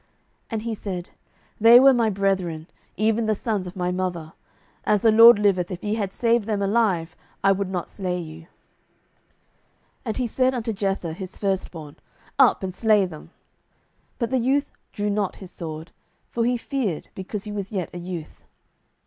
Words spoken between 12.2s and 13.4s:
Up, and slay them.